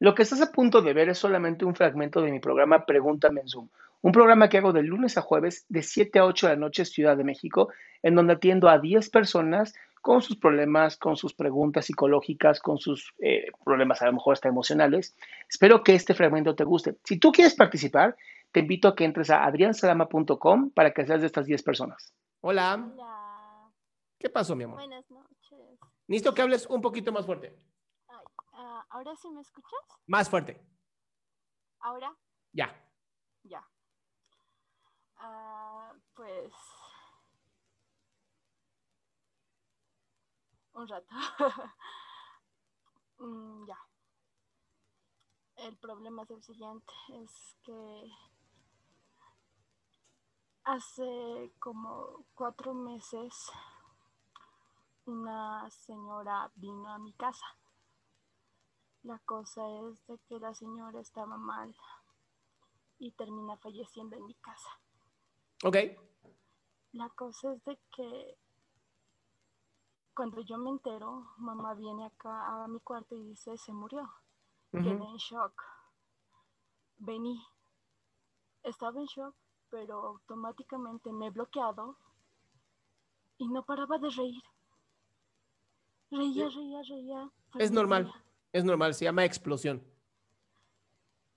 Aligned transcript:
Lo 0.00 0.14
que 0.14 0.22
estás 0.22 0.40
a 0.40 0.50
punto 0.50 0.80
de 0.80 0.94
ver 0.94 1.10
es 1.10 1.18
solamente 1.18 1.66
un 1.66 1.74
fragmento 1.74 2.22
de 2.22 2.32
mi 2.32 2.40
programa 2.40 2.86
Pregúntame 2.86 3.42
en 3.42 3.48
Zoom, 3.48 3.68
un 4.00 4.12
programa 4.12 4.48
que 4.48 4.56
hago 4.56 4.72
de 4.72 4.82
lunes 4.82 5.18
a 5.18 5.20
jueves 5.20 5.66
de 5.68 5.82
7 5.82 6.18
a 6.18 6.24
8 6.24 6.46
de 6.46 6.54
la 6.54 6.58
noche 6.58 6.86
Ciudad 6.86 7.18
de 7.18 7.24
México, 7.24 7.68
en 8.02 8.14
donde 8.14 8.32
atiendo 8.32 8.70
a 8.70 8.78
10 8.78 9.10
personas 9.10 9.74
con 10.00 10.22
sus 10.22 10.38
problemas, 10.38 10.96
con 10.96 11.18
sus 11.18 11.34
preguntas 11.34 11.84
psicológicas, 11.84 12.60
con 12.60 12.78
sus 12.78 13.12
eh, 13.18 13.48
problemas 13.62 14.00
a 14.00 14.06
lo 14.06 14.14
mejor 14.14 14.32
hasta 14.32 14.48
emocionales. 14.48 15.14
Espero 15.50 15.84
que 15.84 15.94
este 15.94 16.14
fragmento 16.14 16.54
te 16.54 16.64
guste. 16.64 16.96
Si 17.04 17.18
tú 17.18 17.30
quieres 17.30 17.54
participar, 17.54 18.16
te 18.52 18.60
invito 18.60 18.88
a 18.88 18.96
que 18.96 19.04
entres 19.04 19.28
a 19.28 19.44
adriansalama.com 19.44 20.70
para 20.70 20.92
que 20.94 21.04
seas 21.04 21.20
de 21.20 21.26
estas 21.26 21.44
10 21.44 21.62
personas. 21.62 22.14
Hola. 22.40 22.90
Hola. 22.94 23.70
¿Qué 24.18 24.30
pasó, 24.30 24.56
mi 24.56 24.64
amor? 24.64 24.78
Buenas 24.78 25.10
noches. 25.10 25.58
Necesito 26.08 26.32
que 26.32 26.40
hables 26.40 26.66
un 26.66 26.80
poquito 26.80 27.12
más 27.12 27.26
fuerte. 27.26 27.54
Ah, 29.00 29.02
¿Ahora 29.02 29.16
sí 29.16 29.30
me 29.30 29.40
escuchas? 29.40 29.80
Más 30.06 30.28
fuerte. 30.28 30.60
¿Ahora? 31.78 32.14
Ya. 32.52 32.68
Ya. 33.44 33.66
Ah, 35.16 35.94
pues... 36.14 36.52
Un 40.74 40.86
rato. 40.86 41.08
Mm, 43.18 43.66
ya. 43.66 43.76
El 45.56 45.76
problema 45.76 46.22
es 46.22 46.30
el 46.30 46.42
siguiente, 46.42 46.90
es 47.22 47.54
que 47.62 48.10
hace 50.64 51.52
como 51.58 52.24
cuatro 52.32 52.72
meses 52.72 53.52
una 55.04 55.68
señora 55.68 56.50
vino 56.54 56.88
a 56.88 56.98
mi 56.98 57.12
casa. 57.12 57.59
La 59.02 59.18
cosa 59.20 59.62
es 59.80 60.06
de 60.06 60.18
que 60.28 60.38
la 60.38 60.54
señora 60.54 61.00
estaba 61.00 61.36
mal 61.36 61.74
y 62.98 63.12
termina 63.12 63.56
falleciendo 63.56 64.16
en 64.16 64.26
mi 64.26 64.34
casa. 64.34 64.68
Ok. 65.64 65.76
La 66.92 67.08
cosa 67.10 67.52
es 67.54 67.64
de 67.64 67.78
que 67.94 68.36
cuando 70.14 70.42
yo 70.42 70.58
me 70.58 70.70
entero, 70.70 71.30
mamá 71.38 71.72
viene 71.74 72.04
acá 72.04 72.64
a 72.64 72.68
mi 72.68 72.78
cuarto 72.80 73.14
y 73.14 73.22
dice, 73.22 73.56
se 73.56 73.72
murió. 73.72 74.10
Quedé 74.70 74.90
en 74.90 75.16
shock. 75.16 75.62
Vení. 76.98 77.42
Estaba 78.62 79.00
en 79.00 79.06
shock, 79.06 79.34
pero 79.70 80.04
automáticamente 80.06 81.10
me 81.10 81.28
he 81.28 81.30
bloqueado 81.30 81.96
y 83.38 83.48
no 83.48 83.64
paraba 83.64 83.98
de 83.98 84.10
reír. 84.10 84.42
Reía, 86.10 86.48
reía, 86.50 86.82
reía. 86.82 87.30
pero 87.52 87.64
Es 87.64 87.70
no 87.70 87.80
normal. 87.80 88.04
reía. 88.04 88.24
Es 88.52 88.64
normal, 88.64 88.94
se 88.94 89.04
llama 89.04 89.24
explosión. 89.24 89.80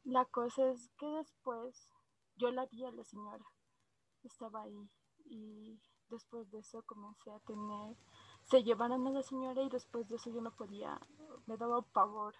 La 0.04 0.26
cosa 0.26 0.72
es 0.72 0.90
que 0.98 1.06
después 1.06 1.88
yo 2.36 2.52
la 2.52 2.66
vi 2.66 2.84
a 2.86 2.92
la 2.92 3.04
señora, 3.04 3.46
estaba 4.24 4.64
ahí 4.64 4.90
y 5.26 5.80
después 6.10 6.50
de 6.50 6.60
eso 6.60 6.82
comencé 6.84 7.32
a 7.32 7.40
tener, 7.42 7.96
se 8.44 8.64
llevaron 8.64 9.06
a 9.06 9.12
la 9.12 9.22
señora 9.22 9.62
y 9.62 9.70
después 9.70 10.10
de 10.10 10.16
eso 10.16 10.32
yo 10.32 10.42
no 10.42 10.56
podía, 10.56 11.00
me 11.46 11.56
daba 11.56 11.84
pavor, 11.84 12.34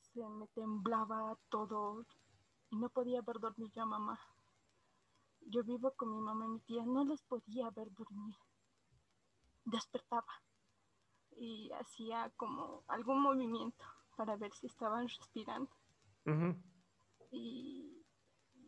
se 0.00 0.24
me 0.28 0.46
temblaba 0.48 1.36
todo 1.48 2.06
y 2.70 2.76
no 2.76 2.88
podía 2.90 3.22
ver 3.22 3.40
dormir 3.40 3.72
a 3.80 3.86
mamá. 3.86 4.20
Yo 5.40 5.64
vivo 5.64 5.90
con 5.96 6.12
mi 6.12 6.20
mamá 6.20 6.46
y 6.46 6.48
mi 6.48 6.60
tía, 6.60 6.86
no 6.86 7.04
los 7.04 7.22
podía 7.22 7.68
ver 7.70 7.92
dormir. 7.92 8.36
Despertaba 9.64 10.32
y 11.36 11.70
hacía 11.72 12.30
como 12.36 12.84
algún 12.88 13.20
movimiento 13.20 13.84
para 14.16 14.36
ver 14.36 14.52
si 14.52 14.66
estaban 14.66 15.08
respirando 15.08 15.70
y, 17.30 18.04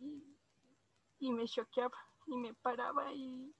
y, 0.00 0.38
y 1.18 1.32
me 1.32 1.46
choqueaba 1.46 1.96
y 2.26 2.36
me 2.36 2.54
paraba 2.54 3.12
y 3.12 3.54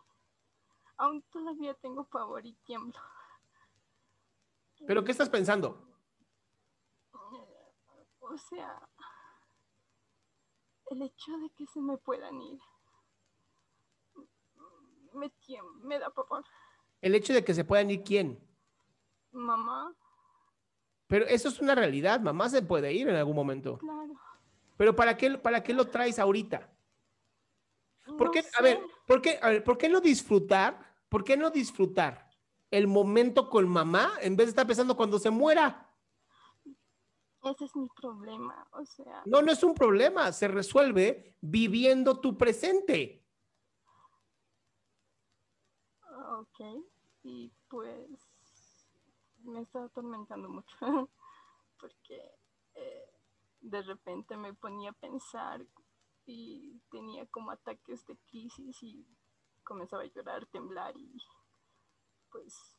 aún 0.96 1.22
todavía 1.30 1.74
tengo 1.74 2.04
pavor 2.04 2.44
y 2.44 2.54
tiemblo. 2.64 3.00
¿Pero 4.86 5.04
qué 5.04 5.12
estás 5.12 5.30
pensando? 5.30 5.82
O 8.20 8.36
sea, 8.38 8.86
el 10.90 11.02
hecho 11.02 11.38
de 11.38 11.50
que 11.50 11.66
se 11.66 11.80
me 11.80 11.96
puedan 11.96 12.40
ir 12.42 12.60
me, 15.14 15.32
me 15.82 15.98
da 15.98 16.10
pavor. 16.10 16.44
El 17.00 17.14
hecho 17.14 17.32
de 17.32 17.44
que 17.44 17.54
se 17.54 17.64
puedan 17.64 17.90
ir 17.90 18.02
quién. 18.02 18.45
Mamá, 19.32 19.94
Pero 21.08 21.26
eso 21.26 21.48
es 21.48 21.60
una 21.60 21.74
realidad. 21.74 22.20
Mamá 22.20 22.48
se 22.48 22.62
puede 22.62 22.92
ir 22.92 23.08
en 23.08 23.16
algún 23.16 23.36
momento. 23.36 23.78
claro. 23.78 24.14
Pero 24.76 24.94
¿para 24.94 25.16
qué, 25.16 25.38
para 25.38 25.62
qué 25.62 25.72
lo 25.72 25.88
traes 25.88 26.18
ahorita? 26.18 26.70
¿Por 28.18 28.26
no 28.26 28.30
qué, 28.30 28.44
a 28.58 28.62
ver, 28.62 28.80
¿por 29.06 29.22
qué, 29.22 29.38
a 29.42 29.48
ver, 29.50 29.64
¿por 29.64 29.78
qué 29.78 29.88
no 29.88 30.00
disfrutar? 30.00 30.94
¿Por 31.08 31.24
qué 31.24 31.36
no 31.36 31.50
disfrutar 31.50 32.30
el 32.70 32.86
momento 32.86 33.48
con 33.48 33.68
mamá 33.68 34.12
en 34.20 34.36
vez 34.36 34.46
de 34.46 34.50
estar 34.50 34.66
pensando 34.66 34.96
cuando 34.96 35.18
se 35.18 35.30
muera? 35.30 35.90
Ese 37.42 37.64
es 37.64 37.76
mi 37.76 37.88
problema. 38.00 38.66
O 38.72 38.84
sea, 38.84 39.22
No, 39.24 39.40
no 39.40 39.52
es 39.52 39.62
un 39.62 39.74
problema. 39.74 40.32
Se 40.32 40.48
resuelve 40.48 41.36
viviendo 41.40 42.20
tu 42.20 42.36
presente. 42.36 43.24
ok. 46.38 46.84
Y 47.22 47.52
pues 47.68 48.25
me 49.46 49.60
está 49.60 49.84
atormentando 49.84 50.48
mucho. 50.48 50.76
Porque 51.80 52.34
eh, 52.74 53.10
de 53.60 53.82
repente 53.82 54.36
me 54.36 54.54
ponía 54.54 54.90
a 54.90 54.94
pensar 54.94 55.64
y 56.26 56.80
tenía 56.90 57.26
como 57.26 57.50
ataques 57.50 58.04
de 58.06 58.16
crisis 58.28 58.82
y 58.82 59.06
comenzaba 59.62 60.02
a 60.02 60.06
llorar, 60.06 60.46
temblar 60.46 60.96
y 60.96 61.16
pues 62.30 62.76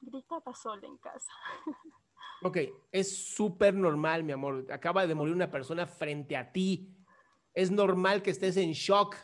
gritaba 0.00 0.54
sola 0.54 0.86
en 0.86 0.96
casa. 0.98 1.32
Ok, 2.42 2.58
es 2.92 3.34
súper 3.34 3.74
normal, 3.74 4.22
mi 4.22 4.30
amor. 4.30 4.64
Acaba 4.70 5.06
de 5.08 5.14
morir 5.14 5.34
una 5.34 5.50
persona 5.50 5.88
frente 5.88 6.36
a 6.36 6.52
ti. 6.52 6.96
Es 7.52 7.72
normal 7.72 8.22
que 8.22 8.30
estés 8.30 8.56
en 8.56 8.72
shock. 8.72 9.16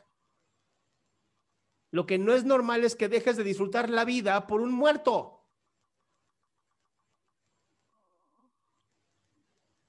Lo 1.93 2.07
que 2.07 2.19
no 2.19 2.33
es 2.33 2.45
normal 2.45 2.83
es 2.83 2.97
que 2.97 3.09
dejes 3.09 3.37
de 3.37 3.45
disfrutar 3.45 3.89
la 3.89 4.05
vida 4.05 4.49
por 4.49 4.61
un 4.61 4.73
muerto. 4.73 5.47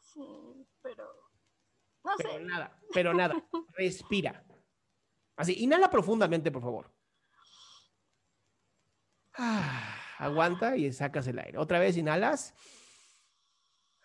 Sí, 0.01 0.68
pero 0.83 1.09
Pero 2.17 2.39
nada, 2.39 2.79
pero 2.94 3.13
nada. 3.13 3.35
Respira. 3.73 4.45
Así, 5.35 5.53
inhala 5.63 5.89
profundamente, 5.89 6.51
por 6.51 6.62
favor. 6.62 6.94
Ah. 9.38 10.00
aguanta 10.17 10.77
y 10.77 10.91
sacas 10.94 11.27
el 11.27 11.39
aire. 11.39 11.57
Otra 11.57 11.79
vez 11.79 11.97
inhalas. 11.97 12.53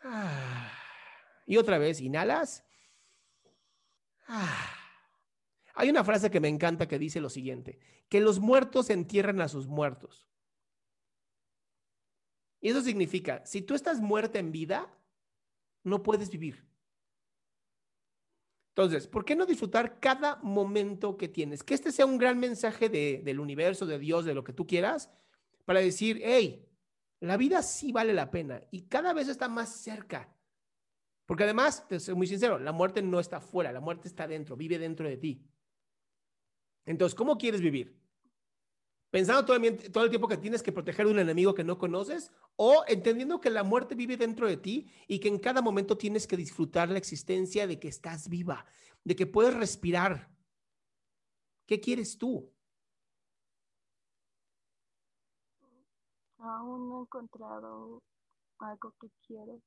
Ah, 0.02 0.72
y 1.46 1.56
otra 1.56 1.78
vez 1.78 2.00
inhalas. 2.00 2.64
Ah. 4.26 4.74
Hay 5.74 5.88
una 5.88 6.04
frase 6.04 6.30
que 6.30 6.40
me 6.40 6.48
encanta 6.48 6.88
que 6.88 6.98
dice 6.98 7.20
lo 7.20 7.30
siguiente, 7.30 7.78
que 8.08 8.20
los 8.20 8.40
muertos 8.40 8.90
entierran 8.90 9.40
a 9.40 9.48
sus 9.48 9.68
muertos. 9.68 10.28
Y 12.60 12.70
eso 12.70 12.82
significa, 12.82 13.44
si 13.46 13.62
tú 13.62 13.74
estás 13.74 14.00
muerta 14.00 14.38
en 14.38 14.52
vida, 14.52 14.92
no 15.82 16.02
puedes 16.02 16.28
vivir. 16.28 16.69
Entonces, 18.80 19.08
¿por 19.08 19.26
qué 19.26 19.36
no 19.36 19.44
disfrutar 19.44 20.00
cada 20.00 20.36
momento 20.36 21.18
que 21.18 21.28
tienes? 21.28 21.62
Que 21.62 21.74
este 21.74 21.92
sea 21.92 22.06
un 22.06 22.16
gran 22.16 22.38
mensaje 22.38 22.88
del 22.88 23.38
universo, 23.38 23.84
de 23.84 23.98
Dios, 23.98 24.24
de 24.24 24.32
lo 24.32 24.42
que 24.42 24.54
tú 24.54 24.66
quieras, 24.66 25.10
para 25.66 25.80
decir, 25.80 26.18
hey, 26.24 26.66
la 27.20 27.36
vida 27.36 27.62
sí 27.62 27.92
vale 27.92 28.14
la 28.14 28.30
pena 28.30 28.62
y 28.70 28.86
cada 28.86 29.12
vez 29.12 29.28
está 29.28 29.50
más 29.50 29.68
cerca. 29.68 30.34
Porque 31.26 31.44
además, 31.44 31.86
te 31.88 32.00
soy 32.00 32.14
muy 32.14 32.26
sincero, 32.26 32.58
la 32.58 32.72
muerte 32.72 33.02
no 33.02 33.20
está 33.20 33.38
fuera, 33.38 33.70
la 33.70 33.80
muerte 33.80 34.08
está 34.08 34.26
dentro, 34.26 34.56
vive 34.56 34.78
dentro 34.78 35.06
de 35.06 35.18
ti. 35.18 35.46
Entonces, 36.86 37.14
¿cómo 37.14 37.36
quieres 37.36 37.60
vivir? 37.60 38.00
Pensando 39.10 39.44
todo 39.44 39.56
el, 39.56 39.92
todo 39.92 40.04
el 40.04 40.10
tiempo 40.10 40.28
que 40.28 40.36
tienes 40.36 40.62
que 40.62 40.72
proteger 40.72 41.06
de 41.06 41.12
un 41.12 41.18
enemigo 41.18 41.54
que 41.54 41.64
no 41.64 41.78
conoces 41.78 42.32
o 42.56 42.84
entendiendo 42.86 43.40
que 43.40 43.50
la 43.50 43.64
muerte 43.64 43.94
vive 43.94 44.16
dentro 44.16 44.46
de 44.46 44.56
ti 44.56 44.90
y 45.08 45.18
que 45.18 45.28
en 45.28 45.38
cada 45.38 45.62
momento 45.62 45.98
tienes 45.98 46.26
que 46.26 46.36
disfrutar 46.36 46.88
la 46.88 46.98
existencia 46.98 47.66
de 47.66 47.78
que 47.78 47.88
estás 47.88 48.28
viva, 48.28 48.64
de 49.04 49.16
que 49.16 49.26
puedes 49.26 49.54
respirar. 49.54 50.30
¿Qué 51.66 51.80
quieres 51.80 52.18
tú? 52.18 52.52
Aún 56.38 56.88
no 56.88 57.00
he 57.00 57.02
encontrado 57.02 58.02
algo 58.58 58.94
que 59.00 59.08
quiero. 59.26 59.60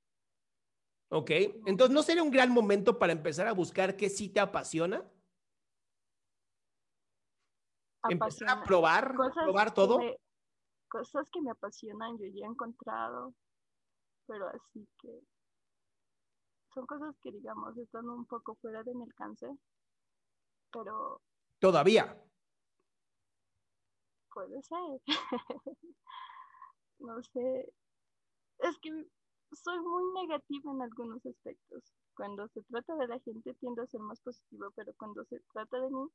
Ok, 1.09 1.29
entonces 1.67 1.93
¿no 1.93 2.01
sería 2.01 2.23
un 2.23 2.31
gran 2.31 2.49
momento 2.49 2.97
para 2.97 3.13
empezar 3.13 3.47
a 3.47 3.53
buscar 3.53 3.95
qué 3.95 4.09
sí 4.09 4.29
te 4.29 4.39
apasiona? 4.39 5.07
Empezar 8.09 8.49
a 8.49 8.63
probar, 8.63 9.13
probar 9.33 9.73
todo. 9.73 9.99
cosas 10.89 11.27
que 11.31 11.41
me 11.41 11.51
apasionan, 11.51 12.17
yo 12.17 12.25
ya 12.27 12.45
he 12.45 12.49
encontrado, 12.49 13.33
pero 14.27 14.47
así 14.49 14.87
que 14.99 15.21
son 16.73 16.85
cosas 16.87 17.15
que, 17.21 17.31
digamos, 17.31 17.77
están 17.77 18.09
un 18.09 18.25
poco 18.25 18.55
fuera 18.55 18.83
de 18.83 18.93
mi 18.95 19.03
alcance, 19.03 19.47
pero... 20.71 21.21
Todavía. 21.59 22.19
Puede 24.33 24.61
ser. 24.63 25.01
no 26.99 27.21
sé. 27.21 27.73
Es 28.59 28.77
que 28.79 28.89
soy 29.51 29.79
muy 29.81 30.25
negativa 30.25 30.71
en 30.71 30.81
algunos 30.81 31.23
aspectos. 31.25 31.93
Cuando 32.15 32.47
se 32.49 32.63
trata 32.63 32.95
de 32.95 33.07
la 33.07 33.19
gente 33.19 33.53
tiendo 33.55 33.83
a 33.83 33.87
ser 33.87 34.01
más 34.01 34.19
positivo, 34.21 34.71
pero 34.75 34.93
cuando 34.97 35.23
se 35.25 35.39
trata 35.53 35.79
de 35.79 35.89
mí 35.89 36.09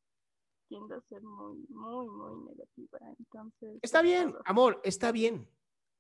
tiende 0.69 0.95
a 0.95 1.01
ser 1.09 1.23
muy, 1.23 1.59
muy, 1.69 2.09
muy 2.09 2.51
negativa. 2.51 2.99
Entonces. 3.19 3.79
Está 3.83 4.03
bien, 4.03 4.35
amor, 4.45 4.81
está 4.85 5.13
bien. 5.13 5.49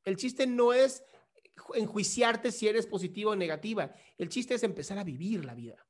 El 0.04 0.16
chiste 0.16 0.46
no 0.46 0.72
es 0.72 1.02
enjuiciarte 1.74 2.52
si 2.52 2.68
eres 2.68 2.86
positiva 2.86 3.32
o 3.32 3.36
negativa. 3.36 3.92
El 4.16 4.28
chiste 4.28 4.54
es 4.54 4.62
empezar 4.62 4.98
a 4.98 5.04
vivir 5.04 5.44
la 5.44 5.54
vida. 5.54 5.84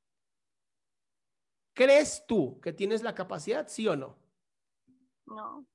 ¿Crees 1.74 2.24
tú 2.26 2.60
que 2.60 2.72
tienes 2.72 3.02
la 3.02 3.14
capacidad, 3.14 3.68
sí 3.68 3.86
o 3.86 3.94
no? 3.94 4.16
No. 5.26 5.66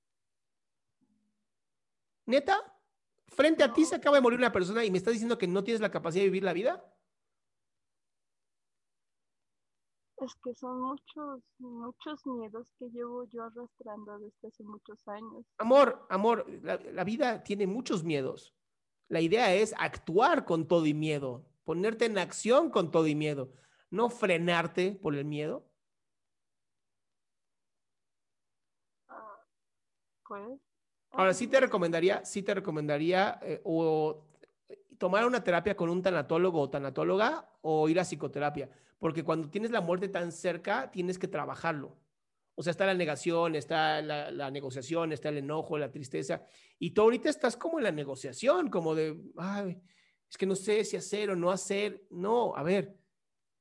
¿Neta? 2.25 2.59
Frente 3.27 3.63
a 3.63 3.73
ti 3.73 3.85
se 3.85 3.95
acaba 3.95 4.17
de 4.17 4.21
morir 4.21 4.39
una 4.39 4.51
persona 4.51 4.83
y 4.83 4.91
me 4.91 4.97
estás 4.97 5.13
diciendo 5.13 5.37
que 5.37 5.47
no 5.47 5.63
tienes 5.63 5.81
la 5.81 5.91
capacidad 5.91 6.23
de 6.23 6.29
vivir 6.29 6.43
la 6.43 6.53
vida? 6.53 6.92
Es 10.17 10.35
que 10.43 10.53
son 10.53 10.81
muchos, 10.81 11.41
muchos 11.57 12.25
miedos 12.25 12.71
que 12.77 12.89
llevo 12.89 13.25
yo 13.25 13.43
arrastrando 13.43 14.19
desde 14.19 14.47
hace 14.47 14.63
muchos 14.63 15.07
años. 15.07 15.45
Amor, 15.57 16.05
amor, 16.09 16.45
la, 16.61 17.03
vida 17.03 17.43
tiene 17.43 17.65
muchos 17.67 18.03
miedos. 18.03 18.53
La 19.09 19.21
idea 19.21 19.53
es 19.53 19.73
actuar 19.77 20.45
con 20.45 20.67
todo 20.67 20.85
y 20.85 20.93
miedo, 20.93 21.45
ponerte 21.63 22.05
en 22.05 22.17
acción 22.17 22.69
con 22.69 22.91
todo 22.91 23.07
y 23.07 23.15
miedo, 23.15 23.53
no 23.89 24.09
frenarte 24.09 24.97
por 25.01 25.15
el 25.15 25.25
miedo. 25.25 25.67
Ah, 29.07 29.39
pues. 30.27 30.59
Ahora 31.11 31.33
sí 31.33 31.47
te 31.47 31.59
recomendaría, 31.59 32.23
sí 32.23 32.43
te 32.43 32.53
recomendaría 32.53 33.39
eh, 33.41 33.61
o 33.63 34.25
tomar 34.97 35.25
una 35.25 35.43
terapia 35.43 35.75
con 35.75 35.89
un 35.89 36.01
tanatólogo 36.01 36.61
o 36.61 36.69
tanatóloga 36.69 37.49
o 37.61 37.89
ir 37.89 37.99
a 37.99 38.03
psicoterapia 38.03 38.69
porque 39.03 39.25
cuando 39.25 39.49
tienes 39.49 39.71
la 39.71 39.81
muerte 39.81 40.07
tan 40.07 40.31
cerca, 40.31 40.89
tienes 40.89 41.19
que 41.19 41.27
trabajarlo. 41.27 41.99
O 42.55 42.63
sea, 42.63 42.71
está 42.71 42.85
la 42.85 42.93
negación, 42.93 43.53
está 43.53 44.01
la, 44.01 44.49
negociación, 44.49 45.11
está 45.11 45.27
el 45.27 45.39
enojo, 45.39 45.77
la 45.77 45.91
tristeza. 45.91 46.45
Y 46.79 46.91
tú 46.91 47.01
ahorita 47.01 47.27
estás 47.27 47.57
como 47.57 47.79
en 47.79 47.83
la 47.83 47.91
negociación, 47.91 48.69
como 48.69 48.95
de, 48.95 49.21
ay, 49.35 49.77
es 50.29 50.37
que 50.37 50.45
no 50.45 50.55
sé 50.55 50.85
si 50.85 50.95
hacer 50.95 51.31
o 51.31 51.35
no 51.35 51.51
hacer. 51.51 52.07
No, 52.11 52.55
a 52.55 52.63
ver, 52.63 52.97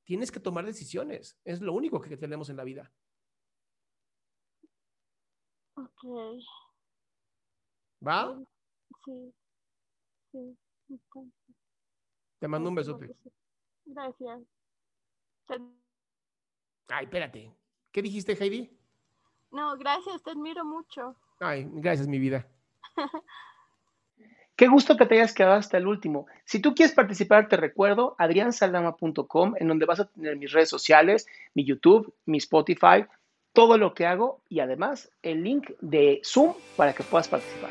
tienes 0.05 0.31
que 0.31 0.39
tomar 0.39 0.65
decisiones. 0.65 1.37
Es 1.45 1.61
lo 1.61 1.73
único 1.73 2.01
que 2.01 2.17
tenemos 2.17 2.49
en 2.49 2.59
la 2.59 2.63
vida. 2.63 2.93
Ok. 5.75 6.05
¿Va? 8.07 8.41
Sí. 9.05 9.35
Sí. 10.31 10.57
Te 12.39 12.47
mando 12.47 12.69
un 12.69 12.77
besote. 12.77 13.13
Gracias. 13.87 14.41
Ay, 16.89 17.05
espérate. 17.05 17.51
¿Qué 17.91 18.03
dijiste, 18.03 18.33
Heidi? 18.33 18.71
No, 19.51 19.77
gracias, 19.77 20.23
te 20.23 20.31
admiro 20.31 20.65
mucho. 20.65 21.17
Ay, 21.41 21.69
gracias, 21.71 22.09
mi 22.09 22.19
vida. 22.19 22.47
Qué 24.57 24.69
gusto 24.69 24.97
que 24.97 25.07
te 25.07 25.15
hayas 25.15 25.35
quedado 25.35 25.55
hasta 25.55 25.79
el 25.79 25.87
último. 25.87 26.27
Si 26.45 26.61
tú 26.61 26.75
quieres 26.75 26.95
participar, 26.95 27.49
te 27.49 27.57
recuerdo 27.57 28.15
adriansaldama.com, 28.19 29.55
en 29.59 29.69
donde 29.69 29.87
vas 29.87 30.01
a 30.01 30.09
tener 30.09 30.37
mis 30.37 30.53
redes 30.53 30.69
sociales, 30.69 31.27
mi 31.55 31.65
YouTube, 31.65 32.15
mi 32.27 32.39
Spotify, 32.39 33.07
todo 33.53 33.79
lo 33.79 33.95
que 33.95 34.07
hago 34.07 34.41
y 34.49 34.61
además 34.61 35.11
el 35.23 35.43
link 35.43 35.71
de 35.81 36.21
Zoom 36.25 36.55
para 36.77 36.93
que 36.93 37.03
puedas 37.03 37.29
participar. 37.29 37.71